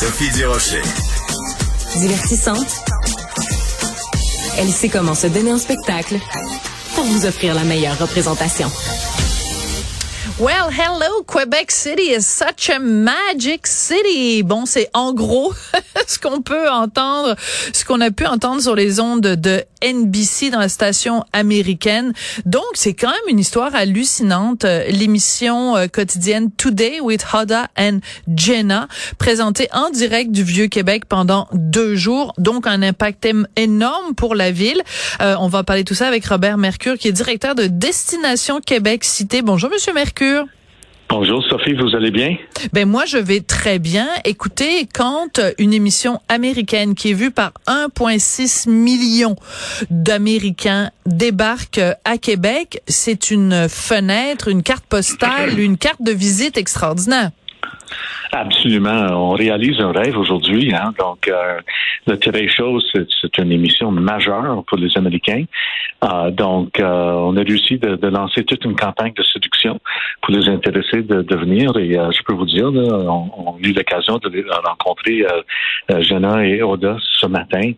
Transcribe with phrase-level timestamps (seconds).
[0.00, 0.80] Sophie Durocher.
[1.94, 2.84] Divertissante.
[4.56, 6.18] Elle sait comment se donner un spectacle
[6.94, 8.70] pour vous offrir la meilleure représentation.
[10.38, 14.42] Well, hello, Quebec City is such a magic city.
[14.42, 15.52] Bon, c'est en gros
[16.10, 17.36] ce qu'on peut entendre,
[17.72, 22.12] ce qu'on a pu entendre sur les ondes de NBC dans la station américaine.
[22.44, 24.64] Donc, c'est quand même une histoire hallucinante.
[24.88, 28.00] L'émission euh, quotidienne Today with Hoda and
[28.34, 28.88] Jenna,
[29.18, 32.34] présentée en direct du Vieux-Québec pendant deux jours.
[32.38, 34.82] Donc, un impact énorme pour la ville.
[35.20, 39.04] Euh, on va parler tout ça avec Robert Mercure, qui est directeur de Destination Québec
[39.04, 39.42] Cité.
[39.42, 40.46] Bonjour, Monsieur Mercure.
[41.10, 42.36] Bonjour Sophie, vous allez bien?
[42.72, 44.06] Ben moi je vais très bien.
[44.24, 49.34] Écoutez, quand une émission américaine qui est vue par 1,6 million
[49.90, 57.32] d'Américains débarque à Québec, c'est une fenêtre, une carte postale, une carte de visite extraordinaire.
[58.32, 59.06] Absolument.
[59.10, 60.72] On réalise un rêve aujourd'hui.
[60.74, 60.92] Hein?
[60.98, 61.60] Donc, euh,
[62.06, 65.44] le Today Show, c'est une émission majeure pour les Américains.
[66.04, 69.78] Euh, donc, euh, on a réussi de, lancer toute une campagne de séduction
[70.22, 71.76] pour les intéressés de, de venir.
[71.76, 75.24] Et euh, je peux vous dire, on, on, a eu l'occasion de rencontrer
[76.00, 77.72] Jenna et Oda ce matin.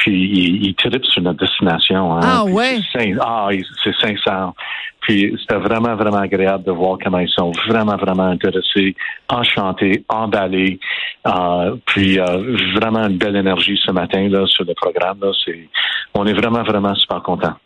[0.00, 2.16] Puis, ils, ils tripent sur notre destination.
[2.16, 2.20] Hein?
[2.22, 2.80] Ah ouais?
[3.20, 3.48] Ah,
[3.84, 4.52] c'est sincère.
[5.00, 8.94] Puis c'était vraiment, vraiment agréable de voir comment ils sont vraiment, vraiment intéressés,
[9.28, 10.78] enchantés, emballés.
[11.26, 15.18] Euh, puis euh, vraiment une belle énergie ce matin là sur le programme.
[15.20, 15.32] Là.
[15.44, 15.68] C'est,
[16.14, 17.56] on est vraiment, vraiment super contents.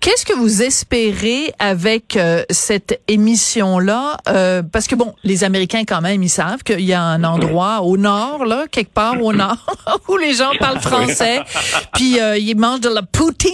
[0.00, 4.16] Qu'est-ce que vous espérez avec euh, cette émission-là?
[4.28, 7.82] Euh, parce que bon, les Américains quand même, ils savent qu'il y a un endroit
[7.82, 9.64] au nord, là, quelque part au nord,
[10.08, 11.40] où les gens parlent français,
[11.94, 13.50] puis euh, ils mangent de la poutine.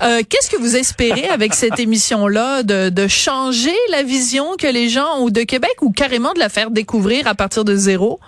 [0.00, 5.18] Qu'est-ce que vous espérez avec cette émission-là de, de changer la vision que les gens
[5.18, 8.18] ont de Québec ou carrément de la faire découvrir à partir de zéro?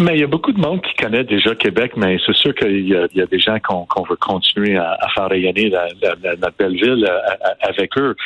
[0.00, 2.88] Mais il y a beaucoup de monde qui connaît déjà Québec, mais c'est sûr qu'il
[2.88, 5.88] y, a des gens qu'on veut continuer à, faire rayonner la,
[6.40, 7.18] notre belle ville euh,
[7.60, 8.16] avec eux.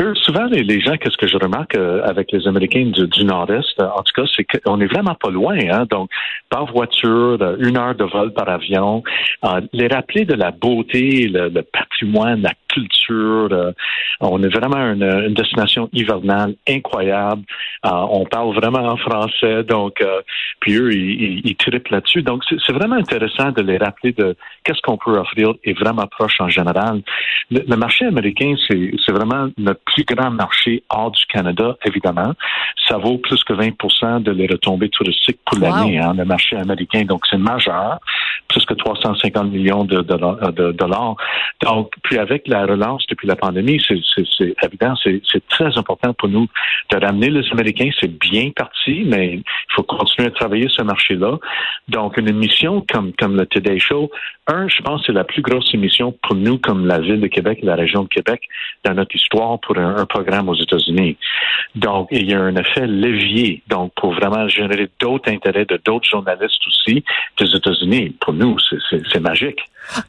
[0.00, 4.02] Eux, souvent, les, gens, qu'est-ce que je remarque euh, avec les Américains du, Nord-Est, en
[4.02, 5.56] tout cas, c'est qu'on est vraiment pas loin.
[5.70, 5.86] Hein?
[5.88, 6.10] Donc,
[6.50, 9.04] par voiture, une heure de vol par avion,
[9.44, 13.48] euh, les rappeler de la beauté, le, le patrimoine, la culture.
[13.52, 13.72] Euh,
[14.20, 17.42] on est vraiment une, une, destination hivernale incroyable.
[17.86, 20.20] Euh, on parle vraiment en français, donc euh,
[20.60, 22.22] puis eux, ils, ils, trippent là-dessus.
[22.22, 26.40] Donc, c'est vraiment intéressant de les rappeler de qu'est-ce qu'on peut offrir et vraiment proche
[26.40, 27.02] en général.
[27.50, 32.32] Le, le marché américain, c'est vraiment notre plus grand marché hors du Canada, évidemment.
[32.88, 35.64] Ça vaut plus que 20% de les retombées touristiques pour wow.
[35.64, 37.02] l'année, hein, le marché américain.
[37.04, 37.98] Donc, c'est majeur,
[38.48, 40.52] plus que 350 millions de dollars.
[40.52, 41.16] De, dollars.
[41.62, 46.46] Donc, puis avec la relance depuis la pandémie, c'est évident, c'est très important pour nous
[46.90, 47.90] de ramener les Américains.
[48.00, 49.44] C'est bien parti, mais il
[49.74, 51.38] faut continuer à travailler ce marché-là.
[51.88, 54.10] Donc, une émission comme, comme le Today Show,
[54.48, 57.60] un, je pense c'est la plus grosse émission pour nous comme la ville de Québec
[57.62, 58.42] et la région de Québec
[58.84, 61.16] dans notre histoire pour un, un programme aux États-Unis.
[61.74, 66.08] Donc, il y a un effet levier, donc pour vraiment générer d'autres intérêts de d'autres
[66.08, 67.04] journalistes aussi
[67.38, 68.16] des États-Unis.
[68.20, 68.56] Pour nous,
[68.90, 69.60] c'est magique.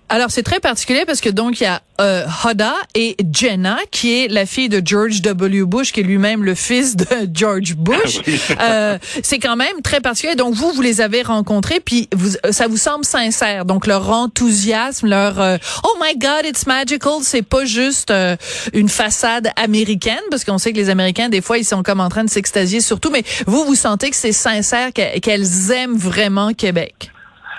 [0.10, 4.14] Alors c'est très particulier parce que donc il y a euh, Hoda et Jenna qui
[4.24, 5.66] est la fille de George W.
[5.66, 8.20] Bush qui est lui-même le fils de George Bush.
[8.62, 10.36] euh, c'est quand même très particulier.
[10.36, 13.66] Donc vous vous les avez rencontrés puis vous, ça vous semble sincère.
[13.66, 18.36] Donc leur enthousiasme, leur euh, oh my God it's magical, c'est pas juste euh,
[18.74, 22.10] une façade américaine parce qu'on sait que les Américains des fois ils sont comme en
[22.10, 23.10] train de s'extasier surtout.
[23.10, 27.13] Mais vous vous sentez que c'est sincère qu'elles aiment vraiment Québec.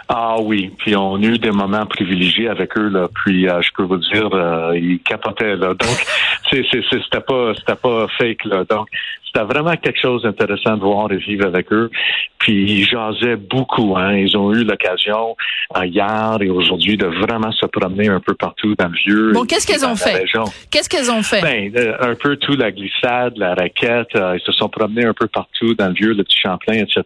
[0.08, 3.08] Ah oui, puis on a eu des moments privilégiés avec eux là.
[3.14, 5.68] Puis euh, je peux vous dire, euh, ils capotaient là.
[5.68, 6.06] Donc
[6.50, 8.64] c'est c'était pas c'était pas fake là.
[8.64, 8.88] Donc
[9.34, 11.90] c'était vraiment quelque chose d'intéressant de voir et vivre avec eux.
[12.38, 13.96] Puis ils jasaient beaucoup.
[13.96, 14.14] Hein.
[14.14, 15.36] Ils ont eu l'occasion
[15.76, 19.32] euh, hier et aujourd'hui de vraiment se promener un peu partout dans le vieux.
[19.32, 20.24] Bon, qu'est-ce qu'elles ont fait?
[20.70, 21.40] Qu'est-ce qu'elles ont fait?
[21.42, 24.14] Ben euh, un peu tout la glissade, la raquette.
[24.14, 27.02] Euh, ils se sont promenés un peu partout dans le vieux, le petit Champlain, etc.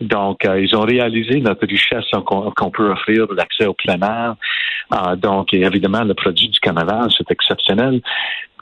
[0.00, 5.16] Donc ils ont réalisé notre richesse qu'on qu peut offrir l'accès au plein air.
[5.18, 8.00] donc évidemment le produit du carnaval, c'est exceptionnel.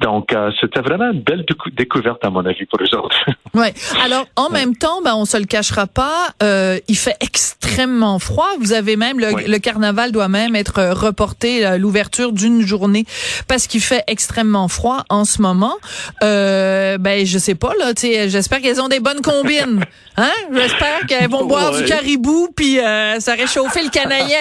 [0.02, 3.16] Donc, euh, c'était vraiment une belle découverte, à mon avis, pour les autres.
[3.54, 3.68] oui.
[4.04, 8.48] Alors, en même temps, ben, on se le cachera pas, euh, il fait extrêmement froid.
[8.60, 13.04] Vous avez même le, carnaval doit même être reporté l'ouverture d'une journée
[13.48, 15.76] parce qu'il fait extrêmement froid en ce moment.
[16.22, 19.84] Euh, ben je sais pas là, j'espère qu'elles ont des bonnes combines.
[20.18, 20.28] Hein?
[20.52, 24.40] J'espère qu'elles vont boire du caribou puis euh, ça réchauffer le canadien.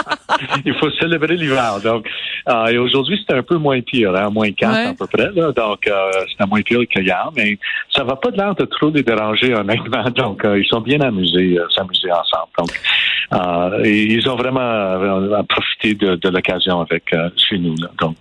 [0.66, 1.80] Il faut célébrer l'hiver.
[1.82, 2.06] Donc
[2.50, 5.52] euh, et aujourd'hui c'était un peu moins pire, hein, moins 4 à peu près là.
[5.52, 7.58] Donc euh, c'était moins pire qu'hier, mais
[7.90, 10.10] ça va pas de l'air de trop les déranger honnêtement.
[10.16, 12.50] Donc euh, ils sont bien amusés, s'amuser ensemble.
[12.58, 12.70] Donc
[13.84, 17.04] et ils ont vraiment profité de, de l'occasion avec
[17.36, 17.76] chez nous.
[17.76, 17.88] Là.
[18.00, 18.16] Donc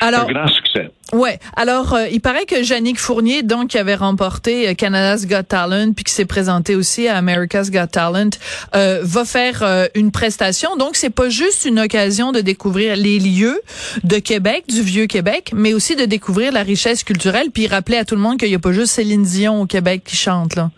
[0.00, 0.90] un grand succès.
[1.12, 1.38] Ouais.
[1.56, 5.92] Alors, euh, il paraît que Yannick Fournier, donc, qui avait remporté euh, Canada's Got Talent,
[5.92, 8.30] puis qui s'est présenté aussi à America's Got Talent,
[8.76, 10.76] euh, va faire une prestation.
[10.76, 13.60] Donc, c'est pas juste une occasion de découvrir les lieux
[14.04, 18.04] de Québec, du vieux Québec, mais aussi de découvrir la richesse culturelle, puis rappeler à
[18.04, 20.70] tout le monde qu'il y a pas juste Céline Dion au Québec qui chante là.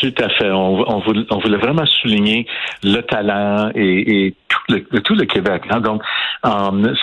[0.00, 0.50] Tout à fait.
[0.50, 2.46] On, voulait, vraiment souligner
[2.82, 5.62] le talent et, tout, le, tout le Québec.
[5.70, 5.80] Hein.
[5.80, 6.02] Donc,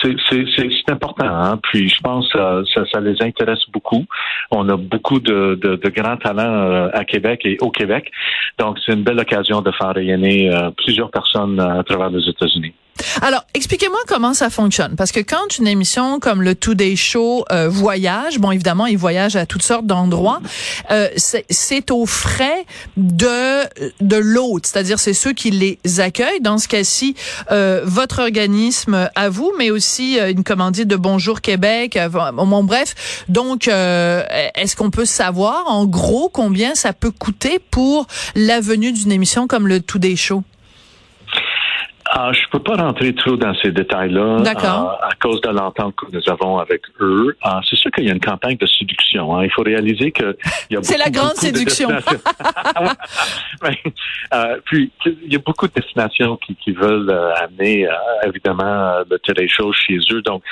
[0.02, 1.26] c'est important.
[1.26, 1.58] Hein.
[1.62, 4.04] Puis, je pense que ça, les intéresse beaucoup.
[4.50, 8.10] On a beaucoup de, de, grands talents euh, à Québec et au Québec.
[8.58, 12.74] Donc, c'est une belle occasion de faire rayonner euh, plusieurs personnes à travers les États-Unis.
[13.22, 14.96] Alors, expliquez-moi comment ça fonctionne.
[14.96, 19.36] Parce que quand une émission comme le Today Show euh, voyage, bon, évidemment, il voyage
[19.36, 20.40] à toutes sortes d'endroits,
[20.90, 22.64] euh, c'est aux frais
[22.96, 23.64] de,
[24.00, 24.66] de l'hôte.
[24.66, 26.40] C'est-à-dire, c'est ceux qui les accueillent.
[26.40, 27.14] Dans ce cas-ci,
[27.50, 31.98] euh, votre organisme à vous, mais aussi une commandite de Bonjour Québec.
[32.12, 33.24] bon, bref.
[33.28, 39.12] Donc, est-ce qu'on peut savoir, en gros, combien ça peut coûter pour la venue d'une
[39.12, 40.42] émission comme le Today Show?
[42.12, 44.98] Ah, je peux pas rentrer trop dans ces détails-là D'accord.
[45.00, 47.36] à cause de l'entente que nous avons avec eux.
[47.40, 49.36] Ah, c'est sûr qu'il y a une campagne de séduction.
[49.36, 49.44] Hein.
[49.44, 50.36] Il faut réaliser que
[50.82, 51.88] C'est la grande séduction.
[54.34, 57.92] euh, puis il y a beaucoup de destinations qui, qui veulent euh, amener euh,
[58.26, 60.22] évidemment le Today Show chez eux.
[60.22, 60.42] Donc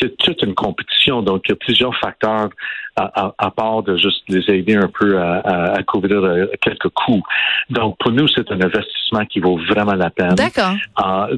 [0.00, 1.22] c'est toute une compétition.
[1.22, 2.48] Donc il y a plusieurs facteurs
[2.96, 7.22] à, à, part de juste les aider un peu à, à, couvrir euh, quelques coûts.
[7.70, 10.34] Donc, pour nous, c'est un investissement qui vaut vraiment la peine.
[10.34, 10.74] D'accord.
[11.04, 11.36] Euh,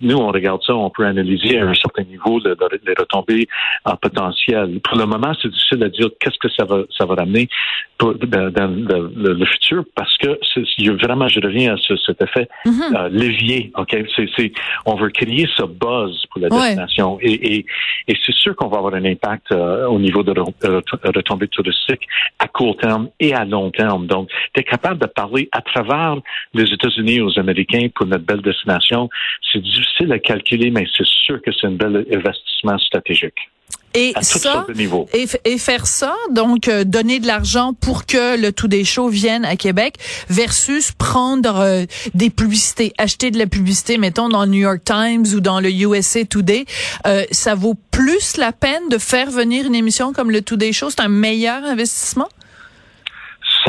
[0.00, 3.46] nous, on regarde ça, on peut analyser à un certain niveau les, retombées
[3.84, 4.80] en potentiel.
[4.80, 7.48] Pour le moment, c'est difficile à dire qu'est-ce que ça va, ça va ramener
[7.96, 12.96] pour, dans, le, futur parce que c'est, vraiment, je reviens à ce, cet effet mm-hmm.
[12.96, 13.72] euh, levier.
[13.76, 14.52] Ok, c'est, c'est,
[14.86, 17.66] on veut créer ce buzz pour la destination et, et,
[18.08, 22.06] et c'est sûr qu'on va avoir un impact euh, au niveau de, de retombées touristiques
[22.38, 24.06] à court terme et à long terme.
[24.06, 26.16] Donc, tu es capable de parler à travers
[26.54, 29.08] les États-Unis aux Américains pour notre belle destination.
[29.52, 33.50] C'est difficile à calculer, mais c'est sûr que c'est un bel investissement stratégique.
[33.94, 34.66] Et ça,
[35.12, 39.08] et, et, faire ça, donc euh, donner de l'argent pour que le tout des shows
[39.08, 39.96] vienne à Québec,
[40.28, 41.84] versus prendre euh,
[42.14, 45.72] des publicités, acheter de la publicité, mettons dans le New York Times ou dans le
[45.72, 46.66] USA Today,
[47.08, 50.90] euh, ça vaut plus la peine de faire venir une émission comme le Today Show.
[50.90, 52.28] C'est un meilleur investissement?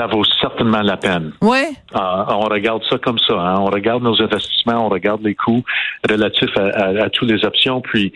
[0.01, 1.31] Ça vaut certainement la peine.
[1.41, 1.69] Ouais.
[1.95, 1.99] Euh,
[2.29, 3.35] on regarde ça comme ça.
[3.35, 3.59] Hein.
[3.59, 5.63] On regarde nos investissements, on regarde les coûts
[6.09, 7.81] relatifs à, toutes les options.
[7.81, 8.11] Puis,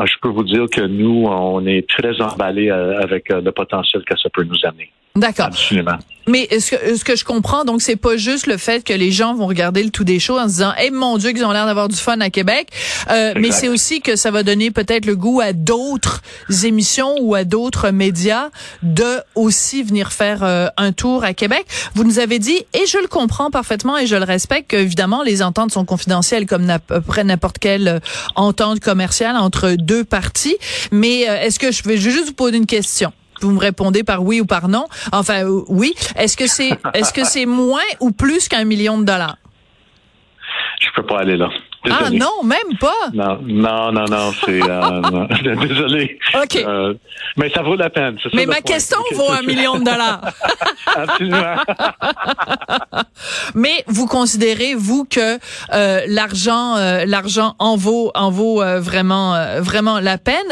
[0.00, 4.02] euh, je peux vous dire que nous, on est très emballés euh, avec le potentiel
[4.04, 4.90] que ça peut nous amener.
[5.16, 5.46] D'accord.
[5.46, 5.98] Absolument.
[6.28, 9.12] Mais ce que, ce que je comprends, donc, c'est pas juste le fait que les
[9.12, 11.52] gens vont regarder le tout des shows en se disant, eh mon Dieu, qu'ils ont
[11.52, 12.68] l'air d'avoir du fun à Québec.
[13.10, 16.22] Euh, mais c'est aussi que ça va donner peut-être le goût à d'autres
[16.64, 18.48] émissions ou à d'autres médias
[18.82, 21.64] de aussi venir faire euh, un tour à Québec.
[21.94, 25.42] Vous nous avez dit, et je le comprends parfaitement et je le respecte, qu'évidemment, les
[25.42, 27.98] ententes sont confidentielles comme après n'importe quelle euh,
[28.34, 30.56] entente commerciale entre deux parties.
[30.90, 33.12] Mais est-ce que je vais juste vous poser une question?
[33.40, 34.86] Vous me répondez par oui ou par non.
[35.12, 35.94] Enfin, euh, oui.
[36.16, 39.36] Est-ce que c'est, est-ce que c'est moins ou plus qu'un million de dollars?
[40.80, 41.48] Je peux pas aller là.
[41.90, 43.10] Ah non, même pas.
[43.12, 46.18] Non, non, non, non, c'est euh, désolé.
[46.34, 46.56] Ok.
[46.56, 46.94] Euh,
[47.36, 48.16] mais ça vaut la peine.
[48.34, 50.20] mais ma question vaut un million de dollars.
[50.96, 51.56] Absolument.
[53.54, 55.38] mais vous considérez vous que
[55.72, 56.76] euh, l'argent,
[57.06, 60.46] l'argent en vaut, en vaut vraiment, vraiment la peine?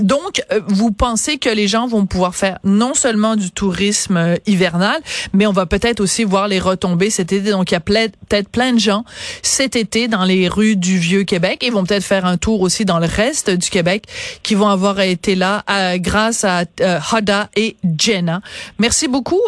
[0.00, 4.36] Donc, euh, vous pensez que les gens vont pouvoir faire non seulement du tourisme euh,
[4.46, 4.98] hivernal,
[5.34, 7.50] mais on va peut-être aussi voir les retombées cet été.
[7.50, 9.04] Donc, il y a peut-être plein de gens
[9.42, 11.62] cet été dans les rues du vieux Québec.
[11.62, 14.04] Ils vont peut-être faire un tour aussi dans le reste du Québec
[14.42, 18.40] qui vont avoir été là euh, grâce à Hada et Jenna.
[18.78, 19.40] Merci beaucoup,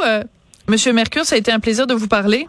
[0.69, 1.25] Monsieur Mercure.
[1.25, 2.49] Ça a été un plaisir de vous parler.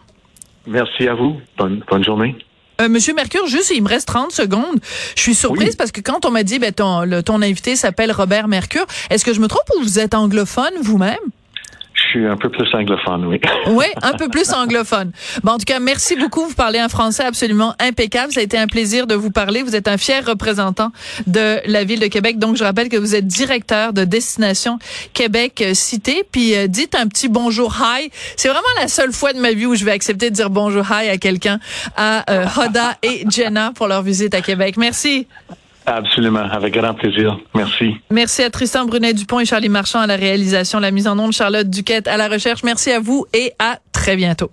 [0.68, 1.38] Merci à vous.
[1.58, 2.36] Bonne, bonne journée.
[2.82, 4.80] Euh, Monsieur Mercure, juste, il me reste 30 secondes.
[5.16, 8.48] Je suis surprise parce que quand on m'a dit, ben, ton, ton invité s'appelle Robert
[8.48, 11.18] Mercure, est-ce que je me trompe ou vous êtes anglophone vous-même?
[12.16, 13.42] Suis un peu plus anglophone, oui.
[13.68, 15.12] oui, un peu plus anglophone.
[15.44, 16.46] Bon, en tout cas, merci beaucoup.
[16.46, 18.32] Vous parlez un français absolument impeccable.
[18.32, 19.64] Ça a été un plaisir de vous parler.
[19.64, 20.94] Vous êtes un fier représentant
[21.28, 22.40] de la ville de Québec.
[22.40, 24.80] Donc, je rappelle que vous êtes directeur de Destination
[25.14, 26.24] Québec Cité.
[26.32, 28.10] Puis, euh, dites un petit bonjour hi.
[28.38, 30.86] C'est vraiment la seule fois de ma vie où je vais accepter de dire bonjour
[30.90, 31.60] hi à quelqu'un,
[31.98, 34.78] à euh, Hoda et Jenna pour leur visite à Québec.
[34.78, 35.28] Merci.
[35.86, 37.38] Absolument, avec grand plaisir.
[37.54, 37.96] Merci.
[38.10, 41.70] Merci à Tristan Brunet-Dupont et Charlie Marchand à la réalisation, la mise en onde, Charlotte
[41.70, 42.64] Duquette à la recherche.
[42.64, 44.52] Merci à vous et à très bientôt.